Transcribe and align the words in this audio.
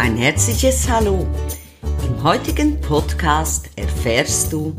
Ein 0.00 0.16
herzliches 0.16 0.88
Hallo. 0.88 1.26
Im 2.06 2.22
heutigen 2.24 2.80
Podcast 2.80 3.68
erfährst 3.76 4.50
du, 4.50 4.74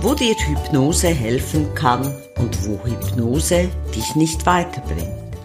wo 0.00 0.14
dir 0.14 0.34
Hypnose 0.34 1.08
helfen 1.08 1.74
kann 1.74 2.10
und 2.38 2.66
wo 2.66 2.82
Hypnose 2.82 3.68
dich 3.94 4.16
nicht 4.16 4.46
weiterbringt. 4.46 5.36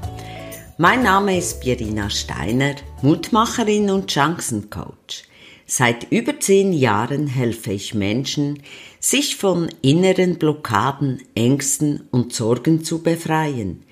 Mein 0.78 1.04
Name 1.04 1.38
ist 1.38 1.60
Birina 1.60 2.10
Steiner, 2.10 2.76
Mutmacherin 3.02 3.90
und 3.90 4.10
Chancencoach. 4.10 5.26
Seit 5.65 6.10
über 6.13 6.40
zehn 6.40 6.72
Jahren 6.72 7.28
helfe 7.28 7.74
ich 7.74 7.94
Menschen, 7.94 8.63
sich 9.01 9.36
von 9.36 9.67
inneren 9.81 10.38
Blockaden, 10.38 11.22
Ängsten 11.36 12.08
und 12.12 12.31
Sorgen 12.31 12.86
zu 12.86 13.04
befreien, 13.04 13.83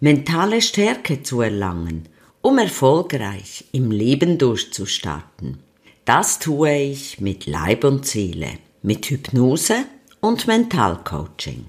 mentale 0.00 0.60
Stärke 0.60 1.22
zu 1.22 1.40
erlangen, 1.40 2.06
um 2.44 2.58
erfolgreich 2.58 3.64
im 3.72 3.90
Leben 3.90 4.36
durchzustarten. 4.36 5.60
Das 6.04 6.38
tue 6.38 6.76
ich 6.76 7.18
mit 7.18 7.46
Leib 7.46 7.84
und 7.84 8.04
Seele, 8.04 8.58
mit 8.82 9.06
Hypnose 9.06 9.86
und 10.20 10.46
Mentalcoaching. 10.46 11.64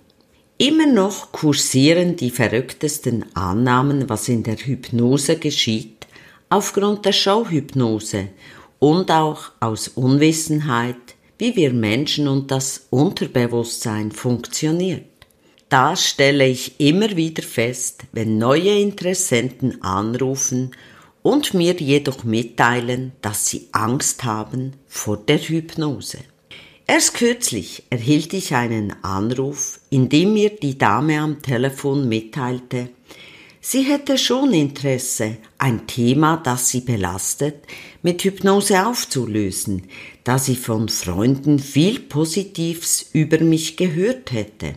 Immer 0.58 0.88
noch 0.88 1.32
kursieren 1.32 2.18
die 2.18 2.30
verrücktesten 2.30 3.24
Annahmen, 3.38 4.10
was 4.10 4.28
in 4.28 4.44
der 4.44 4.58
Hypnose 4.58 5.38
geschieht, 5.38 6.08
aufgrund 6.50 7.06
der 7.06 7.14
Showhypnose 7.14 8.28
und 8.80 9.10
auch 9.12 9.54
aus 9.62 9.88
Unwissenheit, 9.88 11.16
wie 11.38 11.56
wir 11.56 11.72
Menschen 11.72 12.28
und 12.28 12.52
das 12.52 12.88
Unterbewusstsein 12.90 14.12
funktioniert. 14.12 15.06
Das 15.76 16.08
stelle 16.08 16.48
ich 16.48 16.80
immer 16.80 17.18
wieder 17.18 17.44
fest, 17.44 18.04
wenn 18.14 18.38
neue 18.38 18.80
Interessenten 18.80 19.84
anrufen 19.84 20.72
und 21.22 21.54
mir 21.54 21.74
jedoch 21.74 22.24
mitteilen, 22.24 23.12
dass 23.22 23.48
sie 23.48 23.68
Angst 23.74 24.24
haben 24.24 24.72
vor 24.88 25.18
der 25.18 25.38
Hypnose. 25.38 26.20
Erst 26.88 27.16
kürzlich 27.16 27.84
erhielt 27.90 28.32
ich 28.32 28.56
einen 28.56 29.04
Anruf, 29.04 29.82
in 29.90 30.08
dem 30.08 30.32
mir 30.32 30.52
die 30.52 30.78
Dame 30.78 31.20
am 31.20 31.42
Telefon 31.42 32.08
mitteilte, 32.08 32.88
Sie 33.60 33.82
hätte 33.82 34.20
schon 34.20 34.54
Interesse, 34.54 35.38
ein 35.58 35.88
Thema, 35.88 36.38
das 36.38 36.70
sie 36.70 36.82
belastet, 36.82 37.56
mit 38.04 38.24
Hypnose 38.24 38.86
aufzulösen, 38.86 39.88
da 40.24 40.38
sie 40.38 40.56
von 40.56 40.88
Freunden 40.88 41.58
viel 41.58 42.00
Positives 42.00 43.10
über 43.12 43.40
mich 43.40 43.76
gehört 43.76 44.32
hätte, 44.32 44.76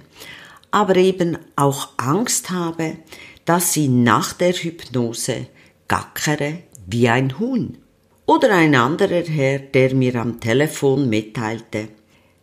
aber 0.70 0.96
eben 0.96 1.38
auch 1.56 1.90
Angst 1.96 2.50
habe, 2.50 2.96
dass 3.44 3.72
sie 3.72 3.88
nach 3.88 4.32
der 4.32 4.52
Hypnose 4.52 5.46
gackere 5.88 6.58
wie 6.86 7.08
ein 7.08 7.38
Huhn. 7.38 7.78
Oder 8.26 8.54
ein 8.54 8.74
anderer 8.74 9.22
Herr, 9.22 9.58
der 9.58 9.94
mir 9.94 10.16
am 10.16 10.38
Telefon 10.38 11.08
mitteilte, 11.08 11.88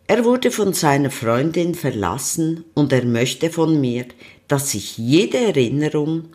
er 0.08 0.24
wurde 0.24 0.50
von 0.50 0.72
seiner 0.72 1.10
Freundin 1.10 1.74
verlassen 1.74 2.64
und 2.74 2.92
er 2.92 3.04
möchte 3.04 3.50
von 3.50 3.80
mir, 3.80 4.06
dass 4.48 4.74
ich 4.74 4.98
jede 4.98 5.38
Erinnerung 5.38 6.28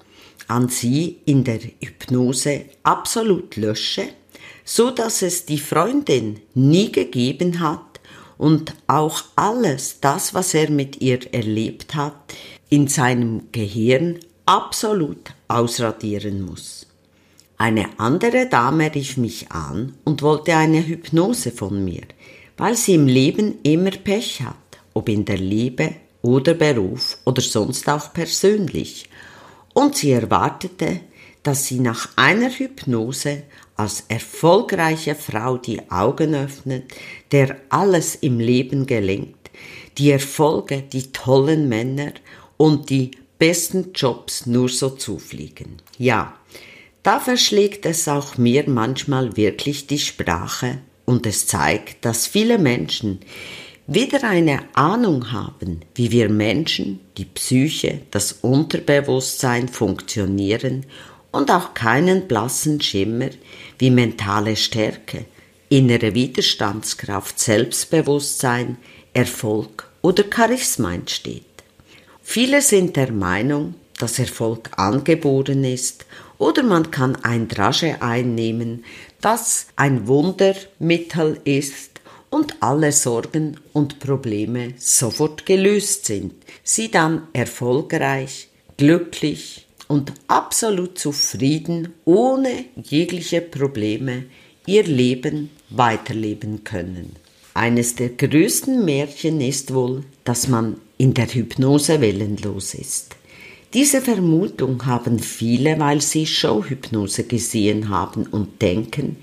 an 0.47 0.67
sie 0.67 1.19
in 1.25 1.43
der 1.43 1.59
Hypnose 1.59 2.65
absolut 2.83 3.55
lösche, 3.55 4.09
so 4.65 4.91
dass 4.91 5.21
es 5.21 5.45
die 5.45 5.59
Freundin 5.59 6.41
nie 6.53 6.91
gegeben 6.91 7.59
hat 7.61 7.90
und 8.41 8.73
auch 8.87 9.23
alles 9.35 9.99
das, 10.01 10.33
was 10.33 10.53
er 10.53 10.69
mit 10.69 11.01
ihr 11.01 11.33
erlebt 11.33 11.95
hat, 11.95 12.15
in 12.69 12.87
seinem 12.87 13.43
Gehirn 13.51 14.19
absolut 14.45 15.33
ausradieren 15.47 16.41
muss. 16.45 16.87
Eine 17.57 17.87
andere 17.97 18.47
Dame 18.47 18.93
rief 18.93 19.17
mich 19.17 19.51
an 19.51 19.93
und 20.03 20.21
wollte 20.21 20.55
eine 20.55 20.85
Hypnose 20.85 21.51
von 21.51 21.85
mir– 21.85 22.03
weil 22.61 22.77
sie 22.77 22.93
im 22.93 23.07
Leben 23.07 23.55
immer 23.63 23.89
Pech 23.89 24.43
hat, 24.43 24.55
ob 24.93 25.09
in 25.09 25.25
der 25.25 25.39
Liebe 25.39 25.95
oder 26.21 26.53
Beruf 26.53 27.17
oder 27.25 27.41
sonst 27.41 27.89
auch 27.89 28.13
persönlich. 28.13 29.09
Und 29.73 29.95
sie 29.95 30.11
erwartete, 30.11 30.99
dass 31.41 31.65
sie 31.65 31.79
nach 31.79 32.09
einer 32.17 32.51
Hypnose 32.51 33.41
als 33.81 34.05
erfolgreiche 34.07 35.15
Frau 35.15 35.57
die 35.57 35.89
Augen 35.89 36.35
öffnet, 36.35 36.93
der 37.31 37.57
alles 37.69 38.15
im 38.15 38.39
Leben 38.39 38.85
gelingt, 38.85 39.49
die 39.97 40.11
Erfolge, 40.11 40.81
die 40.81 41.11
tollen 41.11 41.67
Männer 41.67 42.13
und 42.57 42.89
die 42.89 43.11
besten 43.39 43.91
Jobs 43.93 44.45
nur 44.45 44.69
so 44.69 44.89
zufliegen. 44.89 45.77
Ja, 45.97 46.35
da 47.03 47.19
verschlägt 47.19 47.85
es 47.87 48.07
auch 48.07 48.37
mir 48.37 48.69
manchmal 48.69 49.35
wirklich 49.35 49.87
die 49.87 49.99
Sprache, 49.99 50.79
und 51.05 51.25
es 51.25 51.47
zeigt, 51.47 52.05
dass 52.05 52.27
viele 52.27 52.57
Menschen 52.57 53.19
weder 53.87 54.23
eine 54.23 54.59
Ahnung 54.73 55.31
haben, 55.31 55.81
wie 55.95 56.11
wir 56.11 56.29
Menschen, 56.29 56.99
die 57.17 57.25
Psyche, 57.25 58.01
das 58.11 58.31
Unterbewusstsein 58.41 59.67
funktionieren 59.67 60.85
und 61.31 61.49
auch 61.51 61.73
keinen 61.73 62.27
blassen 62.27 62.81
Schimmer, 62.81 63.29
wie 63.79 63.89
mentale 63.89 64.55
Stärke, 64.55 65.25
innere 65.69 66.13
Widerstandskraft, 66.13 67.39
Selbstbewusstsein, 67.39 68.77
Erfolg 69.13 69.89
oder 70.01 70.23
Charisma 70.33 70.93
entsteht. 70.93 71.43
Viele 72.21 72.61
sind 72.61 72.95
der 72.95 73.11
Meinung, 73.11 73.75
dass 73.99 74.19
Erfolg 74.19 74.69
angeboren 74.77 75.63
ist 75.63 76.05
oder 76.37 76.63
man 76.63 76.91
kann 76.91 77.15
ein 77.23 77.47
Drage 77.47 78.01
einnehmen, 78.01 78.83
das 79.21 79.67
ein 79.75 80.07
Wundermittel 80.07 81.39
ist 81.43 82.01
und 82.29 82.55
alle 82.61 82.91
Sorgen 82.91 83.59
und 83.73 83.99
Probleme 83.99 84.73
sofort 84.77 85.45
gelöst 85.45 86.05
sind, 86.05 86.33
sie 86.63 86.89
dann 86.89 87.27
erfolgreich, 87.33 88.47
glücklich 88.77 89.67
und 89.91 90.13
absolut 90.29 90.97
zufrieden, 90.97 91.89
ohne 92.05 92.63
jegliche 92.81 93.41
Probleme 93.41 94.23
ihr 94.65 94.83
Leben 94.83 95.49
weiterleben 95.69 96.63
können. 96.63 97.17
Eines 97.53 97.95
der 97.95 98.07
größten 98.07 98.85
Märchen 98.85 99.41
ist 99.41 99.73
wohl, 99.73 100.05
dass 100.23 100.47
man 100.47 100.77
in 100.97 101.13
der 101.13 101.27
Hypnose 101.27 101.99
wellenlos 101.99 102.73
ist. 102.73 103.17
Diese 103.73 103.99
Vermutung 103.99 104.85
haben 104.85 105.19
viele, 105.19 105.77
weil 105.77 105.99
sie 105.99 106.25
Showhypnose 106.25 107.25
gesehen 107.25 107.89
haben 107.89 108.27
und 108.27 108.61
denken, 108.61 109.17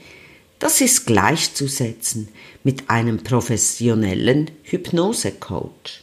das 0.59 0.83
ist 0.83 1.07
gleichzusetzen 1.07 2.29
mit 2.63 2.91
einem 2.91 3.23
professionellen 3.23 4.51
Hypnosecoach. 4.65 6.03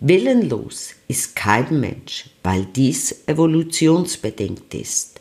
Willenlos 0.00 0.94
ist 1.08 1.36
kein 1.36 1.80
Mensch, 1.80 2.30
weil 2.42 2.66
dies 2.66 3.26
evolutionsbedingt 3.26 4.74
ist. 4.74 5.20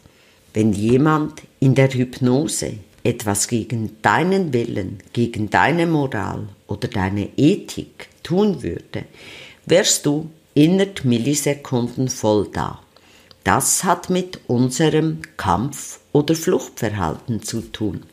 Wenn 0.53 0.73
jemand 0.73 1.43
in 1.59 1.75
der 1.75 1.89
Hypnose 1.93 2.73
etwas 3.03 3.47
gegen 3.47 3.97
deinen 4.01 4.53
Willen, 4.53 4.99
gegen 5.13 5.49
deine 5.49 5.87
Moral 5.87 6.47
oder 6.67 6.87
deine 6.87 7.29
Ethik 7.37 8.09
tun 8.23 8.63
würde, 8.63 9.05
wärst 9.65 10.05
du 10.05 10.29
innerhalb 10.53 11.03
Millisekunden 11.05 12.09
voll 12.09 12.47
da. 12.51 12.79
Das 13.43 13.83
hat 13.83 14.09
mit 14.09 14.39
unserem 14.47 15.21
Kampf- 15.37 15.99
oder 16.13 16.35
Fluchtverhalten 16.35 17.43
zu 17.43 17.61
tun. 17.61 18.03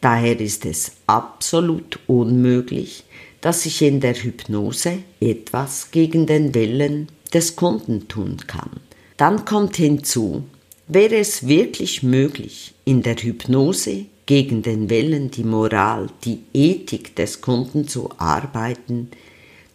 Daher 0.00 0.38
ist 0.40 0.64
es 0.64 0.92
absolut 1.06 1.98
unmöglich, 2.06 3.04
dass 3.40 3.66
ich 3.66 3.82
in 3.82 4.00
der 4.00 4.14
Hypnose 4.14 4.98
etwas 5.20 5.90
gegen 5.90 6.26
den 6.26 6.54
Willen 6.54 7.08
des 7.32 7.56
Kunden 7.56 8.08
tun 8.08 8.36
kann. 8.46 8.80
Dann 9.16 9.44
kommt 9.44 9.76
hinzu, 9.76 10.44
wäre 10.88 11.16
es 11.16 11.46
wirklich 11.46 12.02
möglich, 12.02 12.74
in 12.84 13.02
der 13.02 13.16
Hypnose 13.16 14.06
gegen 14.26 14.62
den 14.62 14.90
Willen, 14.90 15.30
die 15.30 15.44
Moral, 15.44 16.08
die 16.24 16.40
Ethik 16.52 17.16
des 17.16 17.40
Kunden 17.40 17.88
zu 17.88 18.10
arbeiten, 18.18 19.10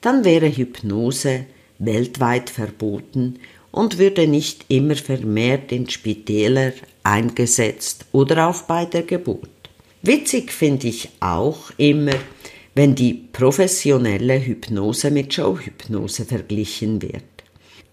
dann 0.02 0.24
wäre 0.24 0.48
Hypnose 0.50 1.46
weltweit 1.80 2.50
verboten 2.50 3.40
und 3.72 3.98
würde 3.98 4.28
nicht 4.28 4.66
immer 4.70 4.96
vermehrt 4.96 5.72
in 5.72 5.90
Spitäler 5.90 6.72
eingesetzt 7.04 8.06
oder 8.12 8.48
auch 8.48 8.62
bei 8.64 8.86
der 8.86 9.04
Geburt. 9.04 9.50
Witzig 10.02 10.52
finde 10.52 10.88
ich 10.88 11.10
auch 11.20 11.72
immer, 11.78 12.16
wenn 12.76 12.94
die 12.94 13.14
professionelle 13.14 14.40
Hypnose 14.40 15.10
mit 15.10 15.34
Showhypnose 15.34 16.26
verglichen 16.26 17.02
wird. 17.02 17.24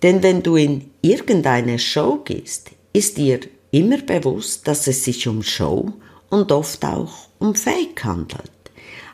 Denn 0.02 0.22
wenn 0.22 0.42
du 0.42 0.56
in 0.56 0.90
irgendeine 1.00 1.78
Show 1.78 2.20
gehst, 2.24 2.72
ist 2.92 3.16
dir 3.16 3.40
immer 3.70 3.98
bewusst, 3.98 4.66
dass 4.66 4.88
es 4.88 5.04
sich 5.04 5.28
um 5.28 5.42
Show 5.42 5.92
und 6.28 6.50
oft 6.50 6.84
auch 6.84 7.28
um 7.38 7.54
Fake 7.54 8.04
handelt. 8.04 8.50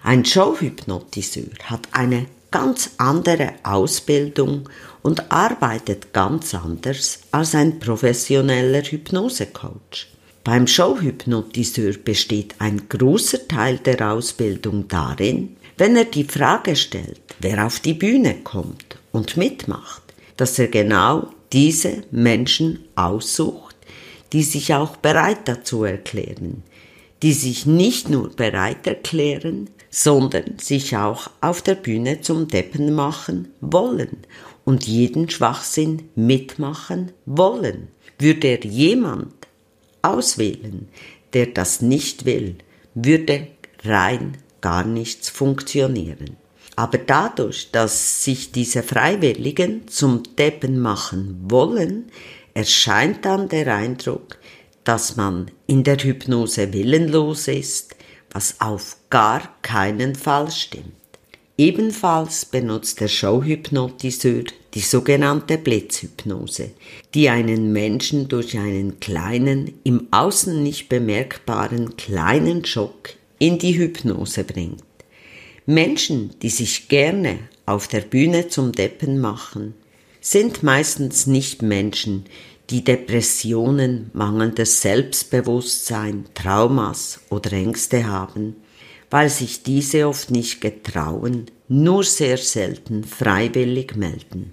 Ein 0.02 0.24
Showhypnotiseur 0.24 1.50
hat 1.64 1.88
eine 1.92 2.26
ganz 2.50 2.92
andere 2.96 3.52
Ausbildung 3.62 4.68
und 5.02 5.30
arbeitet 5.30 6.14
ganz 6.14 6.54
anders 6.54 7.20
als 7.30 7.54
ein 7.54 7.78
professioneller 7.78 8.82
Hypnosecoach. 8.82 10.08
Beim 10.44 10.66
Showhypnotiseur 10.66 11.92
besteht 12.02 12.54
ein 12.58 12.88
großer 12.88 13.46
Teil 13.48 13.76
der 13.78 14.12
Ausbildung 14.12 14.88
darin, 14.88 15.57
wenn 15.78 15.96
er 15.96 16.04
die 16.04 16.24
Frage 16.24 16.74
stellt, 16.74 17.20
wer 17.38 17.64
auf 17.64 17.78
die 17.78 17.94
Bühne 17.94 18.34
kommt 18.42 18.98
und 19.12 19.36
mitmacht, 19.36 20.02
dass 20.36 20.58
er 20.58 20.66
genau 20.66 21.28
diese 21.52 22.02
Menschen 22.10 22.84
aussucht, 22.96 23.76
die 24.32 24.42
sich 24.42 24.74
auch 24.74 24.96
bereit 24.96 25.46
dazu 25.46 25.84
erklären, 25.84 26.64
die 27.22 27.32
sich 27.32 27.64
nicht 27.64 28.10
nur 28.10 28.30
bereit 28.30 28.86
erklären, 28.86 29.70
sondern 29.88 30.58
sich 30.58 30.96
auch 30.96 31.30
auf 31.40 31.62
der 31.62 31.76
Bühne 31.76 32.20
zum 32.20 32.48
Deppen 32.48 32.94
machen 32.94 33.48
wollen 33.60 34.18
und 34.64 34.86
jeden 34.86 35.30
Schwachsinn 35.30 36.10
mitmachen 36.14 37.12
wollen. 37.24 37.88
Würde 38.18 38.48
er 38.48 38.64
jemand 38.64 39.32
auswählen, 40.02 40.88
der 41.32 41.46
das 41.46 41.80
nicht 41.80 42.24
will, 42.24 42.56
würde 42.94 43.46
rein 43.84 44.36
gar 44.60 44.84
nichts 44.84 45.28
funktionieren. 45.28 46.36
Aber 46.76 46.98
dadurch, 46.98 47.70
dass 47.72 48.24
sich 48.24 48.52
diese 48.52 48.82
Freiwilligen 48.82 49.88
zum 49.88 50.22
Deppen 50.36 50.78
machen 50.78 51.36
wollen, 51.48 52.10
erscheint 52.54 53.24
dann 53.24 53.48
der 53.48 53.74
Eindruck, 53.74 54.38
dass 54.84 55.16
man 55.16 55.50
in 55.66 55.84
der 55.84 55.98
Hypnose 55.98 56.72
willenlos 56.72 57.48
ist, 57.48 57.96
was 58.30 58.60
auf 58.60 58.96
gar 59.10 59.56
keinen 59.62 60.14
Fall 60.14 60.50
stimmt. 60.50 60.94
Ebenfalls 61.56 62.44
benutzt 62.44 63.00
der 63.00 63.08
Showhypnotiseur 63.08 64.44
die 64.74 64.80
sogenannte 64.80 65.58
Blitzhypnose, 65.58 66.70
die 67.14 67.28
einen 67.28 67.72
Menschen 67.72 68.28
durch 68.28 68.56
einen 68.56 69.00
kleinen, 69.00 69.80
im 69.82 70.06
Außen 70.12 70.62
nicht 70.62 70.88
bemerkbaren 70.88 71.96
kleinen 71.96 72.64
Schock 72.64 73.17
in 73.38 73.58
die 73.58 73.78
Hypnose 73.78 74.44
bringt. 74.44 74.82
Menschen, 75.66 76.30
die 76.40 76.48
sich 76.48 76.88
gerne 76.88 77.38
auf 77.66 77.88
der 77.88 78.00
Bühne 78.00 78.48
zum 78.48 78.72
Deppen 78.72 79.18
machen, 79.20 79.74
sind 80.20 80.62
meistens 80.62 81.26
nicht 81.26 81.62
Menschen, 81.62 82.24
die 82.70 82.84
Depressionen, 82.84 84.10
mangelndes 84.12 84.82
Selbstbewusstsein, 84.82 86.26
Traumas 86.34 87.20
oder 87.30 87.52
Ängste 87.52 88.06
haben, 88.06 88.56
weil 89.10 89.30
sich 89.30 89.62
diese 89.62 90.06
oft 90.06 90.30
nicht 90.30 90.60
getrauen, 90.60 91.46
nur 91.68 92.04
sehr 92.04 92.36
selten 92.36 93.04
freiwillig 93.04 93.96
melden. 93.96 94.52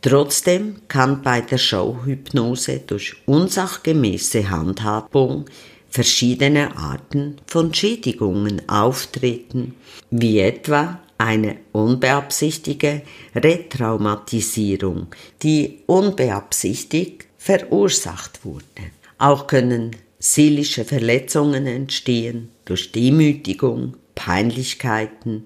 Trotzdem 0.00 0.76
kann 0.88 1.22
bei 1.22 1.40
der 1.40 1.58
Showhypnose 1.58 2.80
durch 2.86 3.16
unsachgemäße 3.26 4.50
Handhabung 4.50 5.46
verschiedene 5.94 6.76
Arten 6.76 7.36
von 7.46 7.72
Schädigungen 7.72 8.68
auftreten, 8.68 9.76
wie 10.10 10.40
etwa 10.40 10.98
eine 11.18 11.58
unbeabsichtigte 11.70 13.02
Retraumatisierung, 13.36 15.06
die 15.44 15.82
unbeabsichtigt 15.86 17.26
verursacht 17.38 18.44
wurde. 18.44 18.90
Auch 19.18 19.46
können 19.46 19.94
seelische 20.18 20.84
Verletzungen 20.84 21.64
entstehen 21.68 22.48
durch 22.64 22.90
Demütigung, 22.90 23.94
Peinlichkeiten 24.16 25.44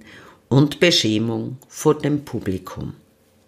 und 0.49 0.81
Beschämung 0.81 1.59
vor 1.69 1.99
dem 1.99 2.25
Publikum. 2.25 2.95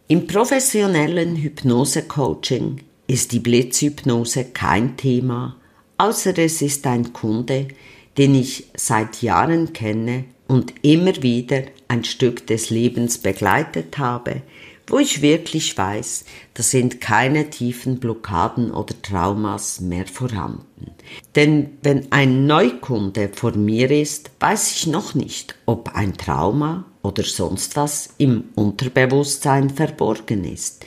Im 0.06 0.26
professionellen 0.26 1.36
Hypnose-Coaching 1.36 2.82
ist 3.06 3.32
die 3.32 3.40
Blitzhypnose 3.40 4.44
kein 4.52 4.98
Thema, 4.98 5.56
außer 6.00 6.38
es 6.38 6.62
ist 6.62 6.86
ein 6.86 7.12
Kunde, 7.12 7.68
den 8.16 8.34
ich 8.34 8.64
seit 8.74 9.20
Jahren 9.20 9.74
kenne 9.74 10.24
und 10.48 10.72
immer 10.80 11.22
wieder 11.22 11.62
ein 11.88 12.04
Stück 12.04 12.46
des 12.46 12.70
Lebens 12.70 13.18
begleitet 13.18 13.98
habe, 13.98 14.40
wo 14.86 14.98
ich 14.98 15.20
wirklich 15.20 15.76
weiß, 15.76 16.24
da 16.54 16.62
sind 16.62 17.02
keine 17.02 17.50
tiefen 17.50 18.00
Blockaden 18.00 18.70
oder 18.70 18.94
Traumas 19.02 19.80
mehr 19.80 20.06
vorhanden. 20.06 20.92
Denn 21.36 21.72
wenn 21.82 22.10
ein 22.10 22.46
Neukunde 22.46 23.28
vor 23.32 23.52
mir 23.52 23.90
ist, 23.90 24.30
weiß 24.40 24.72
ich 24.72 24.86
noch 24.86 25.14
nicht, 25.14 25.54
ob 25.66 25.94
ein 25.94 26.16
Trauma 26.16 26.86
oder 27.02 27.24
sonst 27.24 27.76
was 27.76 28.14
im 28.16 28.44
Unterbewusstsein 28.54 29.68
verborgen 29.68 30.44
ist. 30.44 30.84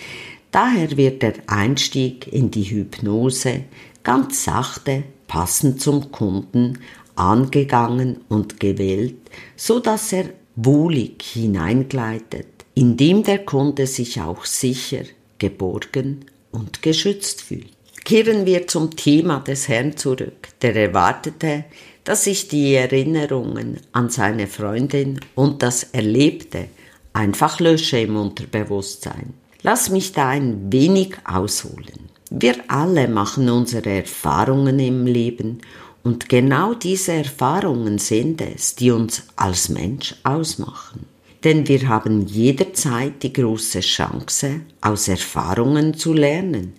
Daher 0.51 0.98
wird 0.98 1.21
der 1.21 1.36
Einstieg 1.48 2.31
in 2.31 2.51
die 2.51 2.63
Hypnose 2.63 3.63
ganz 4.03 4.44
sachte, 4.44 5.03
passend 5.27 5.81
zum 5.81 6.11
Kunden, 6.11 6.79
angegangen 7.15 8.21
und 8.29 8.59
gewählt, 8.59 9.15
so 9.55 9.79
dass 9.79 10.13
er 10.13 10.25
wohlig 10.55 11.21
hineingleitet, 11.21 12.47
indem 12.75 13.23
der 13.23 13.39
Kunde 13.39 13.88
sich 13.88 14.21
auch 14.21 14.45
sicher, 14.45 15.03
geborgen 15.38 16.25
und 16.51 16.81
geschützt 16.81 17.41
fühlt. 17.41 17.71
Kehren 18.03 18.45
wir 18.45 18.67
zum 18.67 18.95
Thema 18.95 19.39
des 19.39 19.67
Herrn 19.67 19.95
zurück, 19.95 20.50
der 20.61 20.75
erwartete, 20.75 21.65
dass 22.03 22.27
ich 22.27 22.50
die 22.50 22.73
Erinnerungen 22.73 23.79
an 23.94 24.09
seine 24.09 24.47
Freundin 24.47 25.21
und 25.35 25.63
das 25.63 25.83
Erlebte 25.83 26.67
einfach 27.13 27.59
lösche 27.59 28.00
im 28.00 28.17
Unterbewusstsein. 28.17 29.33
Lass 29.61 29.89
mich 29.89 30.11
da 30.11 30.29
ein 30.29 30.71
wenig 30.71 31.15
ausholen. 31.23 32.12
Wir 32.35 32.56
alle 32.68 33.07
machen 33.07 33.47
unsere 33.47 33.91
Erfahrungen 33.91 34.80
im 34.80 35.06
Leben 35.06 35.59
und 36.01 36.30
genau 36.30 36.74
diese 36.74 37.12
Erfahrungen 37.12 38.00
sind 38.00 38.41
es, 38.41 38.74
die 38.74 38.89
uns 38.89 39.27
als 39.35 39.69
Mensch 39.69 40.15
ausmachen. 40.24 41.06
Denn 41.44 41.68
wir 41.68 41.88
haben 41.88 42.25
jederzeit 42.25 43.21
die 43.21 43.33
große 43.33 43.81
Chance, 43.81 44.62
aus 44.81 45.09
Erfahrungen 45.09 45.94
zu 45.94 46.13
lernen 46.13 46.74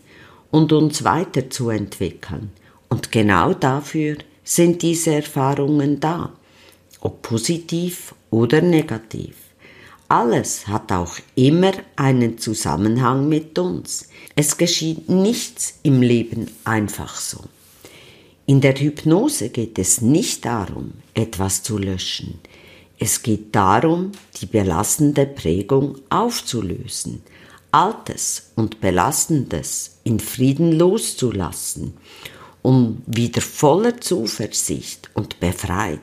und 0.50 0.72
uns 0.72 1.04
weiterzuentwickeln. 1.04 2.50
Und 2.88 3.12
genau 3.12 3.54
dafür 3.54 4.16
sind 4.42 4.82
diese 4.82 5.14
Erfahrungen 5.14 6.00
da, 6.00 6.32
ob 6.98 7.22
positiv 7.22 8.12
oder 8.30 8.60
negativ. 8.60 9.43
Alles 10.14 10.68
hat 10.68 10.92
auch 10.92 11.16
immer 11.34 11.72
einen 11.96 12.38
Zusammenhang 12.38 13.28
mit 13.28 13.58
uns. 13.58 14.10
Es 14.36 14.56
geschieht 14.56 15.08
nichts 15.08 15.80
im 15.82 16.02
Leben 16.02 16.52
einfach 16.62 17.16
so. 17.16 17.40
In 18.46 18.60
der 18.60 18.76
Hypnose 18.76 19.48
geht 19.48 19.76
es 19.76 20.02
nicht 20.02 20.44
darum, 20.44 20.92
etwas 21.14 21.64
zu 21.64 21.78
löschen. 21.78 22.38
Es 22.96 23.24
geht 23.24 23.56
darum, 23.56 24.12
die 24.40 24.46
belastende 24.46 25.26
Prägung 25.26 25.98
aufzulösen, 26.10 27.24
Altes 27.72 28.52
und 28.54 28.80
Belastendes 28.80 29.96
in 30.04 30.20
Frieden 30.20 30.78
loszulassen, 30.78 31.92
um 32.62 33.02
wieder 33.06 33.40
voller 33.40 34.00
Zuversicht 34.00 35.10
und 35.14 35.40
befreit 35.40 35.98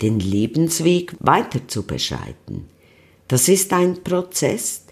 den 0.00 0.20
Lebensweg 0.20 1.14
weiter 1.20 1.68
zu 1.68 1.82
beschreiten. 1.82 2.72
Das 3.32 3.48
ist 3.48 3.72
ein 3.72 4.04
Prozess, 4.04 4.82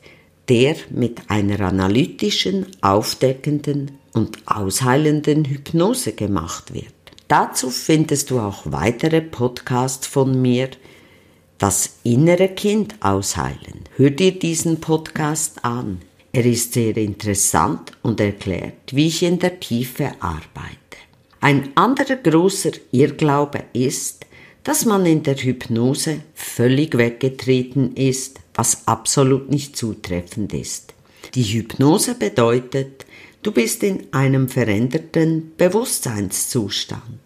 der 0.49 0.75
mit 0.89 1.29
einer 1.29 1.61
analytischen, 1.61 2.65
aufdeckenden 2.81 3.99
und 4.15 4.39
ausheilenden 4.47 5.45
Hypnose 5.45 6.13
gemacht 6.13 6.73
wird. 6.73 6.87
Dazu 7.29 7.69
findest 7.69 8.31
du 8.31 8.41
auch 8.41 8.63
weitere 8.65 9.21
Podcasts 9.21 10.07
von 10.07 10.41
mir, 10.41 10.71
das 11.59 11.99
innere 12.03 12.49
Kind 12.49 12.95
ausheilen. 13.01 13.85
Hör 13.97 14.09
dir 14.09 14.39
diesen 14.39 14.81
Podcast 14.81 15.63
an. 15.63 16.01
Er 16.33 16.47
ist 16.47 16.73
sehr 16.73 16.97
interessant 16.97 17.93
und 18.01 18.21
erklärt, 18.21 18.95
wie 18.95 19.09
ich 19.09 19.23
in 19.23 19.39
der 19.39 19.61
Tiefe 19.61 20.13
arbeite. 20.21 20.97
Ein 21.43 21.73
anderer 21.75 22.17
großer 22.17 22.73
Irrglaube 22.91 23.65
ist, 23.75 24.25
dass 24.65 24.85
man 24.85 25.07
in 25.07 25.23
der 25.23 25.37
Hypnose 25.37 26.21
völlig 26.35 26.97
weggetreten 26.97 27.97
ist, 27.97 28.41
was 28.55 28.87
absolut 28.87 29.51
nicht 29.51 29.77
zutreffend 29.77 30.53
ist. 30.53 30.95
Die 31.35 31.43
Hypnose 31.45 32.15
bedeutet, 32.15 33.07
Du 33.43 33.53
bist 33.53 33.83
in 33.83 34.13
einem 34.13 34.51
veränderten 34.51 35.53
Bewusstseinszustand, 35.57 37.21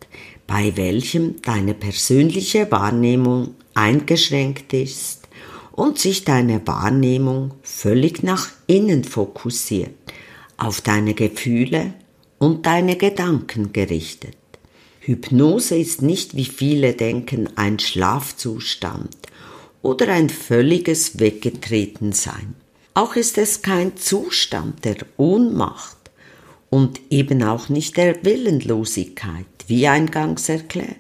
bei 0.47 0.77
welchem 0.77 1.43
deine 1.43 1.75
persönliche 1.75 2.71
Wahrnehmung 2.71 3.57
eingeschränkt 3.75 4.73
ist 4.75 5.27
und 5.73 5.99
sich 5.99 6.25
deine 6.25 6.65
Wahrnehmung 6.69 7.55
völlig 7.63 8.23
nach 8.23 8.51
innen 8.69 9.03
fokussiert, 9.03 9.91
auf 10.57 10.83
deine 10.83 11.15
Gefühle 11.15 11.95
und 12.39 12.65
deine 12.65 12.95
Gedanken 12.95 13.73
gerichtet. 13.73 14.37
Hypnose 15.07 15.77
ist 15.77 16.01
nicht, 16.01 16.35
wie 16.35 16.47
viele 16.47 16.95
denken, 16.95 17.51
ein 17.57 17.79
Schlafzustand 17.79 19.15
oder 19.83 20.09
ein 20.09 20.31
völliges 20.31 21.21
Weggetretensein. 21.21 22.55
Auch 22.95 23.15
ist 23.15 23.37
es 23.37 23.61
kein 23.61 23.99
Zustand 23.99 24.85
der 24.87 24.97
Ohnmacht 25.19 25.99
und 26.71 27.01
eben 27.11 27.43
auch 27.43 27.69
nicht 27.69 27.99
der 27.99 28.25
Willenlosigkeit, 28.25 29.45
wie 29.67 29.87
eingangs 29.89 30.49
erklärt. 30.49 30.97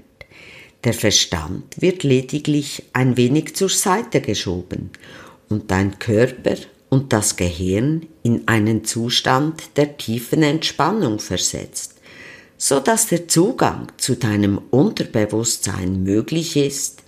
Der 0.85 0.93
Verstand 0.93 1.81
wird 1.81 2.03
lediglich 2.03 2.83
ein 2.93 3.17
wenig 3.17 3.57
zur 3.57 3.71
Seite 3.71 4.21
geschoben 4.21 4.91
und 5.49 5.71
dein 5.71 5.99
Körper 5.99 6.57
und 6.91 7.15
das 7.15 7.37
Gehirn 7.37 8.07
in 8.23 8.47
einen 8.49 8.85
Zustand 8.85 9.63
der 9.77 9.97
tiefen 9.97 10.43
Entspannung 10.43 11.21
versetzt, 11.21 11.94
so 12.57 12.81
dass 12.81 13.07
der 13.09 13.29
Zugang 13.29 13.89
zu 13.97 14.17
deinem 14.17 14.61
Unterbewusstsein 14.71 16.03
möglich 16.03 16.57
ist, 16.57 17.03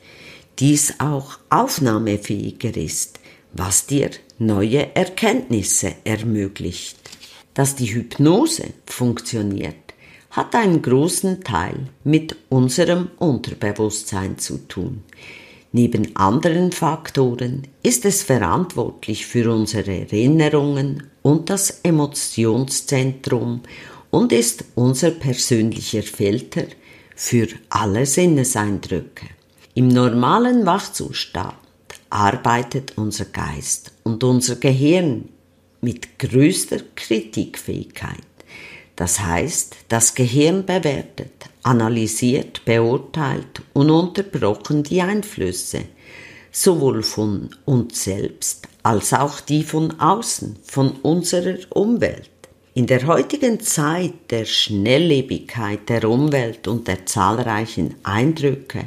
dies 0.59 0.95
auch 0.99 1.39
aufnahmefähiger 1.51 2.77
ist, 2.77 3.21
was 3.53 3.87
dir 3.87 4.11
neue 4.39 4.95
Erkenntnisse 4.95 5.95
ermöglicht. 6.05 6.99
Dass 7.55 7.75
die 7.75 7.95
Hypnose 7.95 8.65
funktioniert, 8.87 9.77
hat 10.31 10.55
einen 10.55 10.83
großen 10.83 11.43
Teil 11.43 11.89
mit 12.05 12.37
unserem 12.51 13.09
Unterbewusstsein 13.19 14.39
zu 14.39 14.59
tun. 14.69 15.03
Neben 15.73 16.15
anderen 16.17 16.73
Faktoren 16.73 17.67
ist 17.83 18.05
es 18.05 18.23
verantwortlich 18.23 19.27
für 19.27 19.51
unsere 19.53 20.01
Erinnerungen 20.01 21.05
und 21.23 21.51
das 21.51 21.81
Emotionszentrum 21.83 23.63
und 24.17 24.33
ist 24.33 24.65
unser 24.77 25.11
persönlicher 25.11 26.03
Filter 26.03 26.65
für 27.15 27.49
alle 27.69 28.07
Sinneseindrücke. 28.07 29.27
Im 29.75 29.89
normalen 29.89 30.65
Wachzustand 30.65 31.53
arbeitet 32.09 32.95
unser 32.97 33.27
Geist 33.27 33.93
und 34.05 34.25
unser 34.25 34.57
Gehirn 34.57 35.29
mit 35.83 36.19
größter 36.19 36.79
Kritikfähigkeit. 36.95 38.31
Das 38.97 39.21
heißt, 39.21 39.77
das 39.89 40.15
Gehirn 40.15 40.65
bewertet, 40.65 41.51
analysiert, 41.63 42.65
beurteilt 42.65 43.61
und 43.75 43.91
unterbrochen 43.91 44.83
die 44.83 45.03
Einflüsse, 45.03 45.83
sowohl 46.51 47.03
von 47.03 47.51
uns 47.67 48.05
selbst 48.05 48.67
als 48.83 49.13
auch 49.13 49.41
die 49.41 49.63
von 49.63 50.01
außen, 50.01 50.57
von 50.63 50.93
unserer 51.03 51.59
Umwelt. 51.69 52.31
In 52.77 52.87
der 52.87 53.07
heutigen 53.07 53.59
Zeit 53.61 54.13
der 54.31 54.45
Schnelllebigkeit 54.45 55.89
der 55.89 56.09
Umwelt 56.09 56.69
und 56.69 56.87
der 56.87 57.07
zahlreichen 57.07 57.95
Eindrücke 58.03 58.85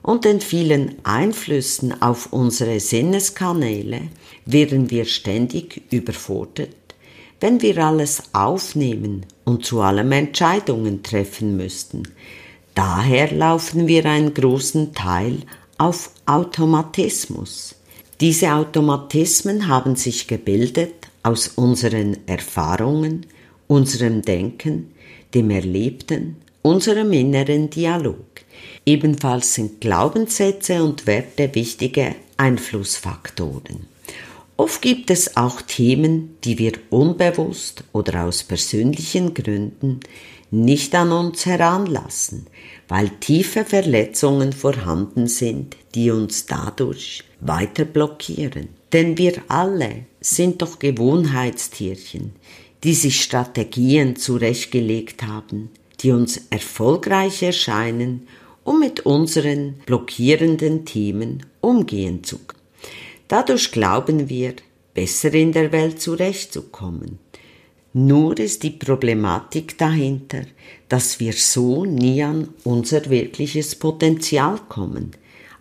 und 0.00 0.24
den 0.24 0.40
vielen 0.40 0.94
Einflüssen 1.02 2.00
auf 2.00 2.32
unsere 2.32 2.78
Sinneskanäle 2.78 4.02
werden 4.46 4.90
wir 4.90 5.04
ständig 5.04 5.82
überfordert 5.90 6.76
wenn 7.42 7.60
wir 7.60 7.76
alles 7.78 8.22
aufnehmen 8.32 9.26
und 9.44 9.64
zu 9.64 9.80
allem 9.80 10.12
Entscheidungen 10.12 11.02
treffen 11.02 11.56
müssten. 11.56 12.04
Daher 12.76 13.32
laufen 13.32 13.88
wir 13.88 14.06
einen 14.06 14.32
großen 14.32 14.94
Teil 14.94 15.38
auf 15.76 16.12
Automatismus. 16.24 17.74
Diese 18.20 18.52
Automatismen 18.52 19.66
haben 19.66 19.96
sich 19.96 20.28
gebildet 20.28 20.94
aus 21.24 21.48
unseren 21.48 22.16
Erfahrungen, 22.28 23.26
unserem 23.72 24.20
Denken, 24.20 24.92
dem 25.32 25.48
Erlebten, 25.48 26.36
unserem 26.60 27.10
inneren 27.12 27.70
Dialog. 27.70 28.26
Ebenfalls 28.84 29.54
sind 29.54 29.80
Glaubenssätze 29.80 30.84
und 30.84 31.06
Werte 31.06 31.54
wichtige 31.54 32.14
Einflussfaktoren. 32.36 33.86
Oft 34.58 34.82
gibt 34.82 35.10
es 35.10 35.38
auch 35.38 35.62
Themen, 35.62 36.36
die 36.44 36.58
wir 36.58 36.72
unbewusst 36.90 37.84
oder 37.92 38.24
aus 38.24 38.42
persönlichen 38.42 39.32
Gründen 39.32 40.00
nicht 40.50 40.94
an 40.94 41.10
uns 41.10 41.46
heranlassen, 41.46 42.48
weil 42.88 43.08
tiefe 43.08 43.64
Verletzungen 43.64 44.52
vorhanden 44.52 45.28
sind, 45.28 45.78
die 45.94 46.10
uns 46.10 46.44
dadurch 46.44 47.24
weiter 47.40 47.86
blockieren. 47.86 48.68
Denn 48.92 49.16
wir 49.16 49.32
alle 49.48 50.04
sind 50.20 50.60
doch 50.60 50.78
Gewohnheitstierchen, 50.78 52.32
die 52.84 52.94
sich 52.94 53.22
Strategien 53.22 54.16
zurechtgelegt 54.16 55.22
haben, 55.22 55.70
die 56.00 56.10
uns 56.10 56.40
erfolgreich 56.50 57.42
erscheinen, 57.42 58.26
um 58.64 58.80
mit 58.80 59.00
unseren 59.06 59.74
blockierenden 59.86 60.84
Themen 60.84 61.46
umgehen 61.60 62.24
zu 62.24 62.38
können. 62.38 62.60
Dadurch 63.28 63.70
glauben 63.72 64.28
wir, 64.28 64.54
besser 64.94 65.32
in 65.32 65.52
der 65.52 65.72
Welt 65.72 66.00
zurechtzukommen. 66.00 67.18
Nur 67.94 68.38
ist 68.38 68.62
die 68.62 68.70
Problematik 68.70 69.78
dahinter, 69.78 70.42
dass 70.88 71.20
wir 71.20 71.32
so 71.32 71.84
nie 71.84 72.22
an 72.22 72.48
unser 72.64 73.08
wirkliches 73.10 73.74
Potenzial 73.74 74.58
kommen, 74.68 75.12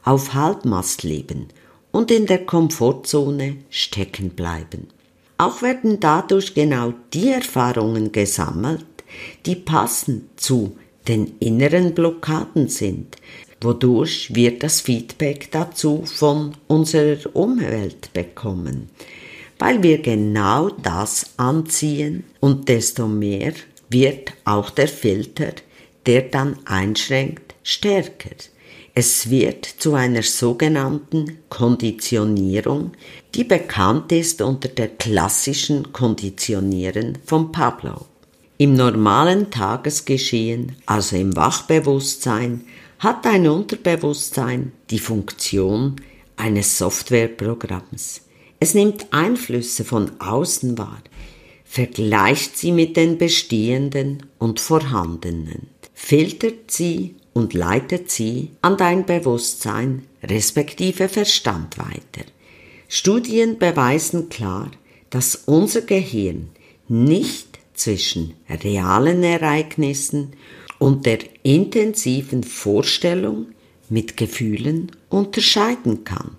auf 0.04 0.34
Halbmast 0.34 1.04
leben 1.04 1.48
und 1.92 2.10
in 2.10 2.26
der 2.26 2.46
Komfortzone 2.46 3.58
stecken 3.70 4.30
bleiben. 4.32 4.88
Auch 5.42 5.64
werden 5.64 6.00
dadurch 6.00 6.54
genau 6.54 6.94
die 7.16 7.30
Erfahrungen 7.30 8.12
gesammelt, 8.12 8.86
die 9.48 9.56
passend 9.56 10.40
zu 10.40 10.78
den 11.08 11.36
inneren 11.40 11.96
Blockaden 11.96 12.68
sind, 12.68 13.16
wodurch 13.60 14.36
wir 14.36 14.60
das 14.60 14.82
Feedback 14.82 15.50
dazu 15.50 16.04
von 16.06 16.54
unserer 16.68 17.36
Umwelt 17.36 18.14
bekommen, 18.14 18.90
weil 19.58 19.82
wir 19.82 19.98
genau 20.04 20.70
das 20.70 21.32
anziehen 21.38 22.24
und 22.40 22.70
desto 22.70 23.08
mehr 23.08 23.54
wird 23.90 24.34
auch 24.46 24.70
der 24.70 24.90
Filter, 24.90 25.54
der 26.06 26.22
dann 26.22 26.60
einschränkt, 26.66 27.56
stärker. 27.64 28.36
Es 28.94 29.30
wird 29.30 29.66
zu 29.66 29.94
einer 29.94 30.22
sogenannten 30.22 31.38
Konditionierung, 31.48 32.92
die 33.34 33.46
bekannt 33.46 34.12
ist 34.12 34.42
unter 34.42 34.68
der 34.68 34.90
klassischen 34.90 35.94
Konditionieren 35.94 37.18
von 37.26 37.54
Pablo. 37.54 38.06
Im 38.58 38.74
normalen 38.74 39.50
Tagesgeschehen, 39.50 40.76
also 40.86 41.16
im 41.16 41.36
Wachbewusstsein, 41.38 42.66
hat 43.00 43.26
ein 43.26 43.48
Unterbewusstsein 43.48 44.74
die 44.90 45.00
Funktion 45.00 45.96
eines 46.36 46.78
Softwareprogramms. 46.78 48.22
Es 48.60 48.74
nimmt 48.74 49.08
Einflüsse 49.12 49.86
von 49.86 50.12
außen 50.20 50.78
wahr, 50.78 51.02
vergleicht 51.64 52.58
sie 52.58 52.74
mit 52.74 52.98
den 52.98 53.18
bestehenden 53.18 54.28
und 54.38 54.60
vorhandenen, 54.60 55.70
filtert 55.94 56.70
sie 56.70 57.16
und 57.42 57.56
leitet 57.56 58.12
sie 58.12 58.52
an 58.62 58.78
dein 58.78 59.08
Bewusstsein 59.08 60.04
respektive 60.22 61.10
Verstand 61.10 61.80
weiter. 61.80 62.24
Studien 62.88 63.58
beweisen 63.58 64.30
klar, 64.30 64.70
dass 65.10 65.36
unser 65.48 65.82
Gehirn 65.82 66.50
nicht 66.88 67.58
zwischen 67.74 68.36
realen 68.48 69.24
Ereignissen 69.24 70.34
und 70.78 71.08
der 71.08 71.18
intensiven 71.42 72.44
Vorstellung 72.44 73.48
mit 73.90 74.18
Gefühlen 74.18 74.92
unterscheiden 75.10 76.04
kann. 76.04 76.38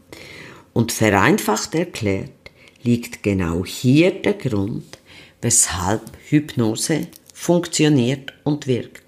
Und 0.72 0.92
vereinfacht 0.92 1.74
erklärt 1.74 2.30
liegt 2.84 3.24
genau 3.24 3.64
hier 3.64 4.12
der 4.12 4.34
Grund, 4.34 4.98
weshalb 5.40 6.02
Hypnose 6.28 7.08
funktioniert 7.34 8.32
und 8.44 8.68
wirkt. 8.68 9.01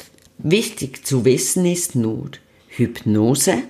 Wichtig 0.47 1.07
zu 1.07 1.25
wissen 1.25 1.65
ist 1.65 1.95
nur, 1.95 2.29
Hypnose 2.69 3.63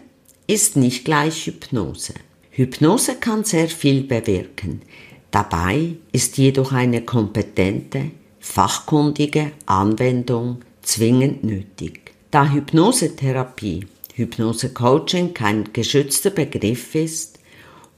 ist 0.49 0.77
nicht 0.77 1.05
gleich 1.05 1.47
Hypnose. 1.47 2.15
Hypnose 2.51 3.15
kann 3.15 3.45
sehr 3.45 3.69
viel 3.69 4.03
bewirken. 4.03 4.83
Dabei 5.31 5.91
ist 6.11 6.37
jedoch 6.37 6.73
eine 6.73 7.03
kompetente, 7.03 8.11
fachkundige 8.41 9.53
Anwendung 9.67 10.63
zwingend 10.83 11.45
nötig. 11.45 12.11
Da 12.33 12.51
Hypnosetherapie, 12.51 13.87
Hypnosecoaching 14.15 15.33
kein 15.33 15.73
geschützter 15.73 16.31
Begriff 16.31 16.97
ist 16.97 17.39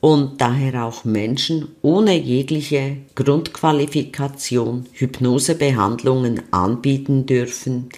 und 0.00 0.38
daher 0.42 0.84
auch 0.84 1.06
Menschen 1.06 1.68
ohne 1.80 2.14
jegliche 2.14 2.98
Grundqualifikation 3.14 4.84
Hypnosebehandlungen 4.92 6.42
anbieten 6.52 7.24
dürfen, 7.24 7.88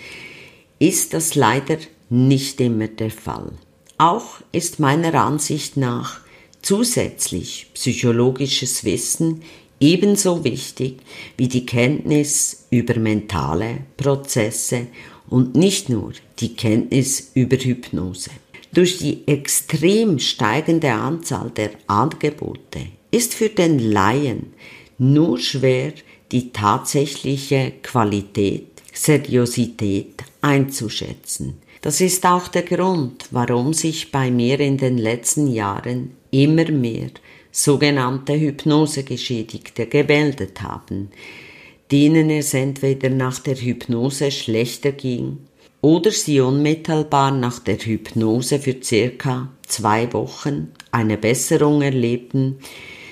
ist 0.78 1.14
das 1.14 1.34
leider 1.34 1.78
nicht 2.10 2.60
immer 2.60 2.88
der 2.88 3.10
Fall. 3.10 3.50
Auch 3.98 4.40
ist 4.52 4.78
meiner 4.78 5.14
Ansicht 5.14 5.76
nach 5.76 6.20
zusätzlich 6.62 7.66
psychologisches 7.74 8.84
Wissen 8.84 9.42
ebenso 9.80 10.44
wichtig 10.44 10.98
wie 11.36 11.48
die 11.48 11.66
Kenntnis 11.66 12.66
über 12.70 12.98
mentale 12.98 13.78
Prozesse 13.96 14.86
und 15.28 15.56
nicht 15.56 15.88
nur 15.88 16.12
die 16.38 16.54
Kenntnis 16.54 17.30
über 17.34 17.56
Hypnose. 17.56 18.30
Durch 18.72 18.98
die 18.98 19.26
extrem 19.26 20.18
steigende 20.18 20.92
Anzahl 20.92 21.50
der 21.50 21.70
Angebote 21.86 22.86
ist 23.10 23.34
für 23.34 23.48
den 23.48 23.78
Laien 23.78 24.52
nur 24.98 25.38
schwer 25.38 25.92
die 26.32 26.52
tatsächliche 26.52 27.72
Qualität, 27.82 28.66
Seriosität 28.92 30.22
einzuschätzen. 30.40 31.58
Das 31.80 32.00
ist 32.00 32.26
auch 32.26 32.48
der 32.48 32.62
Grund, 32.62 33.26
warum 33.30 33.72
sich 33.72 34.10
bei 34.10 34.30
mir 34.30 34.58
in 34.60 34.76
den 34.76 34.98
letzten 34.98 35.46
Jahren 35.46 36.12
immer 36.30 36.70
mehr 36.70 37.10
sogenannte 37.52 38.38
Hypnosegeschädigte 38.38 39.86
gemeldet 39.86 40.60
haben, 40.62 41.10
denen 41.90 42.30
es 42.30 42.54
entweder 42.54 43.10
nach 43.10 43.38
der 43.38 43.56
Hypnose 43.56 44.30
schlechter 44.30 44.92
ging 44.92 45.38
oder 45.80 46.10
sie 46.10 46.40
unmittelbar 46.40 47.30
nach 47.30 47.60
der 47.60 47.78
Hypnose 47.78 48.58
für 48.58 48.76
circa 48.82 49.48
zwei 49.66 50.12
Wochen 50.12 50.72
eine 50.90 51.16
Besserung 51.16 51.82
erlebten, 51.82 52.58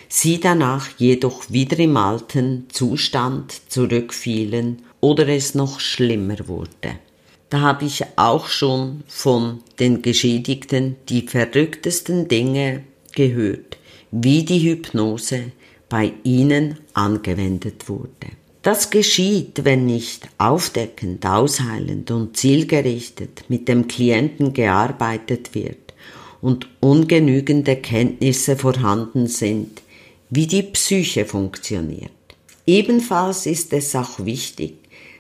sie 0.09 0.41
danach 0.41 0.89
jedoch 0.99 1.51
wieder 1.51 1.79
im 1.79 1.97
alten 1.97 2.67
Zustand 2.71 3.53
zurückfielen 3.69 4.83
oder 5.01 5.29
es 5.29 5.55
noch 5.55 5.81
schlimmer 5.81 6.49
wurde. 6.49 6.99
Da 7.57 7.63
habe 7.63 7.87
ich 7.87 8.05
auch 8.17 8.49
schon 8.49 9.03
von 9.09 9.61
den 9.81 10.03
Geschädigten 10.03 10.97
die 11.09 11.23
verrücktesten 11.23 12.29
Dinge 12.29 12.83
gehört, 13.15 13.79
wie 14.11 14.45
die 14.45 14.59
Hypnose 14.59 15.53
bei 15.89 16.13
ihnen 16.23 16.77
angewendet 16.93 17.89
wurde. 17.89 18.27
Das 18.61 18.91
geschieht, 18.91 19.65
wenn 19.65 19.87
nicht 19.87 20.29
aufdeckend, 20.37 21.25
ausheilend 21.25 22.11
und 22.11 22.37
zielgerichtet 22.37 23.45
mit 23.49 23.69
dem 23.69 23.89
Klienten 23.89 24.53
gearbeitet 24.53 25.55
wird 25.55 25.95
und 26.43 26.69
ungenügende 26.81 27.77
Kenntnisse 27.77 28.57
vorhanden 28.57 29.29
sind, 29.29 29.81
wie 30.29 30.47
die 30.47 30.63
Psyche 30.63 31.25
funktioniert. 31.25 32.11
Ebenfalls 32.67 33.47
ist 33.47 33.73
es 33.73 33.97
auch 33.97 34.27
wichtig, 34.27 34.75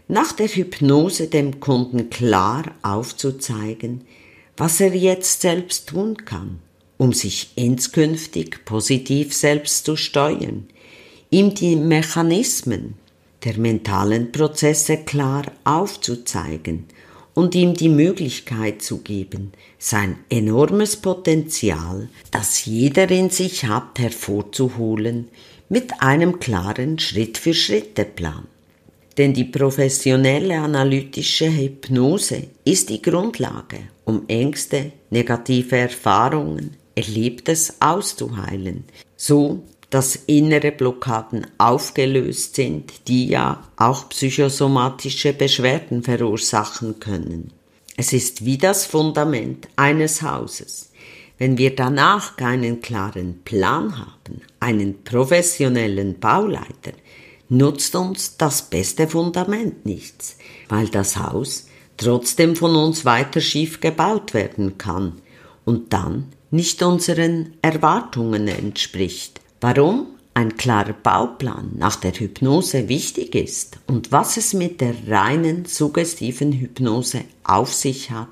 nach 0.09 0.33
der 0.33 0.49
Hypnose 0.49 1.29
dem 1.29 1.61
Kunden 1.61 2.11
klar 2.11 2.65
aufzuzeigen, 2.83 4.03
was 4.57 4.81
er 4.81 4.95
jetzt 4.95 5.41
selbst 5.41 5.89
tun 5.89 6.17
kann, 6.25 6.61
um 6.97 7.13
sich 7.13 7.51
inskünftig 7.57 8.65
positiv 8.65 9.35
selbst 9.35 9.85
zu 9.85 9.97
steuern, 9.97 10.67
ihm 11.31 11.55
die 11.55 11.77
Mechanismen 11.77 12.95
der 13.45 13.59
mentalen 13.59 14.33
Prozesse 14.33 14.99
klar 14.99 15.45
aufzuzeigen 15.65 16.87
und 17.35 17.55
ihm 17.55 17.75
die 17.75 17.91
Möglichkeit 17.91 18.81
zu 18.81 18.99
geben, 18.99 19.53
sein 19.79 20.19
enormes 20.31 20.97
Potenzial, 20.97 22.09
das 22.31 22.65
jeder 22.65 23.11
in 23.11 23.29
sich 23.29 23.67
hat, 23.67 23.99
hervorzuholen, 23.99 25.29
mit 25.69 26.01
einem 26.01 26.41
klaren 26.41 26.99
Schritt-für-Schritte-Plan. 26.99 28.47
Denn 29.17 29.33
die 29.33 29.45
professionelle 29.45 30.59
analytische 30.59 31.51
Hypnose 31.51 32.49
ist 32.65 32.91
die 32.91 33.01
Grundlage, 33.01 33.79
um 34.05 34.25
Ängste, 34.29 34.93
negative 35.11 35.77
Erfahrungen, 35.77 36.77
Erlebtes 36.95 37.77
auszuheilen, 37.81 38.85
so 39.17 39.63
dass 39.91 40.17
innere 40.27 40.73
Blockaden 40.73 41.47
aufgelöst 41.59 42.57
sind, 42.57 43.09
die 43.09 43.29
ja 43.29 43.63
auch 43.77 44.09
psychosomatische 44.09 45.33
Beschwerden 45.33 46.03
verursachen 46.03 46.99
können. 46.99 47.53
Es 47.97 48.13
ist 48.13 48.45
wie 48.45 48.59
das 48.59 48.85
Fundament 48.85 49.69
eines 49.77 50.23
Hauses. 50.23 50.91
Wenn 51.39 51.57
wir 51.57 51.75
danach 51.75 52.37
keinen 52.37 52.81
klaren 52.81 53.43
Plan 53.45 53.99
haben, 53.99 54.41
einen 54.59 55.03
professionellen 55.05 56.19
Bauleiter, 56.19 56.93
nutzt 57.49 57.95
uns 57.95 58.37
das 58.37 58.63
beste 58.63 59.09
Fundament 59.09 59.87
nichts, 59.87 60.37
weil 60.69 60.89
das 60.89 61.17
Haus 61.17 61.67
trotzdem 61.97 62.57
von 62.57 62.77
uns 62.77 63.05
weiter 63.05 63.41
schief 63.41 63.81
gebaut 63.81 64.35
werden 64.35 64.79
kann 64.79 65.21
und 65.65 65.93
dann 65.93 66.33
nicht 66.51 66.83
unseren 66.83 67.55
Erwartungen 67.63 68.49
entspricht. 68.49 69.41
Warum 69.61 70.07
ein 70.35 70.57
klarer 70.57 70.93
Bauplan 70.93 71.71
nach 71.77 71.97
der 71.97 72.13
Hypnose 72.13 72.89
wichtig 72.89 73.35
ist 73.35 73.79
und 73.87 74.13
was 74.13 74.37
es 74.37 74.53
mit 74.53 74.81
der 74.81 74.95
reinen 75.09 75.65
suggestiven 75.65 76.53
Hypnose 76.53 77.25
auf 77.43 77.73
sich 77.73 78.11
hat, 78.11 78.29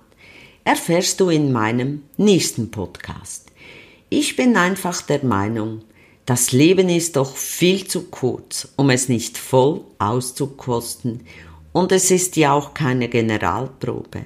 erfährst 0.65 1.21
du 1.21 1.31
in 1.31 1.53
meinem 1.53 2.03
nächsten 2.17 2.71
Podcast. 2.71 3.47
Ich 4.11 4.37
bin 4.37 4.57
einfach 4.57 5.01
der 5.03 5.25
Meinung, 5.25 5.83
das 6.27 6.53
Leben 6.53 6.89
ist 6.89 7.17
doch 7.17 7.37
viel 7.37 7.87
zu 7.87 8.05
kurz, 8.05 8.69
um 8.77 8.91
es 8.91 9.09
nicht 9.09 9.37
voll 9.37 9.83
auszukosten, 9.99 11.21
und 11.73 11.91
es 11.93 12.11
ist 12.11 12.37
ja 12.37 12.53
auch 12.53 12.73
keine 12.73 13.09
Generalprobe. 13.09 14.23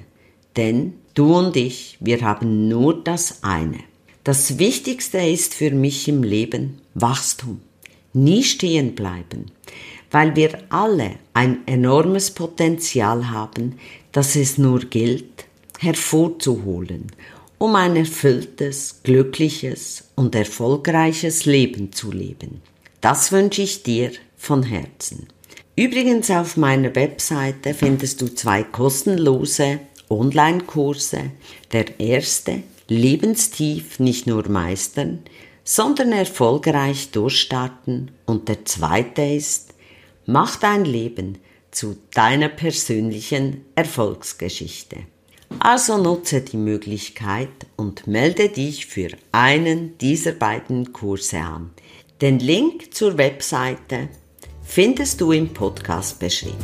Denn 0.55 0.93
du 1.15 1.35
und 1.35 1.57
ich, 1.57 1.97
wir 1.99 2.21
haben 2.21 2.67
nur 2.69 3.03
das 3.03 3.43
eine. 3.43 3.79
Das 4.23 4.59
Wichtigste 4.59 5.17
ist 5.17 5.55
für 5.55 5.71
mich 5.71 6.07
im 6.07 6.21
Leben 6.21 6.79
Wachstum. 6.93 7.61
Nie 8.13 8.43
stehen 8.43 8.93
bleiben, 8.93 9.47
weil 10.11 10.35
wir 10.35 10.59
alle 10.69 11.15
ein 11.33 11.65
enormes 11.65 12.31
Potenzial 12.31 13.31
haben, 13.31 13.79
das 14.11 14.35
es 14.35 14.57
nur 14.57 14.81
gilt, 14.81 15.45
hervorzuholen 15.79 17.07
um 17.59 17.75
ein 17.75 17.95
erfülltes, 17.95 19.01
glückliches 19.03 20.05
und 20.15 20.33
erfolgreiches 20.33 21.45
Leben 21.45 21.93
zu 21.93 22.11
leben. 22.11 22.61
Das 23.01 23.31
wünsche 23.31 23.61
ich 23.61 23.83
dir 23.83 24.11
von 24.37 24.63
Herzen. 24.63 25.27
Übrigens 25.75 26.31
auf 26.31 26.57
meiner 26.57 26.95
Webseite 26.95 27.73
findest 27.73 28.21
du 28.21 28.33
zwei 28.33 28.63
kostenlose 28.63 29.79
Online-Kurse. 30.09 31.31
Der 31.71 31.99
erste 31.99 32.63
Lebenstief 32.87 33.99
nicht 33.99 34.25
nur 34.25 34.49
meistern, 34.49 35.19
sondern 35.63 36.11
erfolgreich 36.11 37.11
durchstarten 37.11 38.11
und 38.25 38.47
der 38.47 38.65
zweite 38.65 39.21
ist 39.21 39.73
Mach 40.25 40.57
dein 40.57 40.85
Leben 40.85 41.37
zu 41.71 41.97
deiner 42.13 42.49
persönlichen 42.49 43.65
Erfolgsgeschichte. 43.75 44.97
Also 45.57 45.97
nutze 45.97 46.41
die 46.41 46.57
Möglichkeit 46.57 47.49
und 47.75 48.05
melde 48.05 48.49
dich 48.49 48.85
für 48.85 49.09
einen 49.31 49.97
dieser 49.97 50.33
beiden 50.33 50.93
Kurse 50.93 51.39
an. 51.39 51.71
Den 52.21 52.39
Link 52.39 52.93
zur 52.93 53.17
Webseite 53.17 54.09
findest 54.61 55.19
du 55.21 55.31
im 55.31 55.49
Podcast 55.53 56.19
beschrieben. 56.19 56.57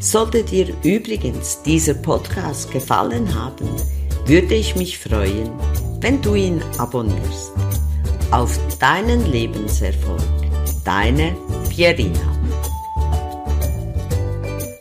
Sollte 0.00 0.42
dir 0.42 0.74
übrigens 0.82 1.62
dieser 1.62 1.94
Podcast 1.94 2.70
gefallen 2.70 3.34
haben, 3.34 3.68
würde 4.26 4.54
ich 4.54 4.76
mich 4.76 4.98
freuen, 4.98 5.50
wenn 6.00 6.20
du 6.20 6.34
ihn 6.34 6.60
abonnierst. 6.78 7.52
Auf 8.30 8.58
deinen 8.78 9.30
Lebenserfolg, 9.30 10.20
deine 10.84 11.36
Pierina. 11.70 12.35